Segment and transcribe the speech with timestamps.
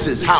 [0.00, 0.39] this is how.